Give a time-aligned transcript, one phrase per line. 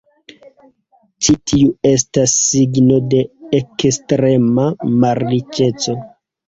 [1.25, 3.23] Ĉi tiu estas signo de
[3.61, 4.69] ekstrema
[5.07, 6.01] malriĉeco.